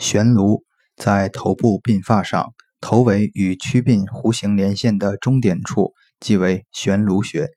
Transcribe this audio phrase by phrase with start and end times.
[0.00, 0.64] 悬颅
[0.96, 7.48] 在头部鬓发上，头尾与曲鬓弧形连线的中点处即为悬颅穴。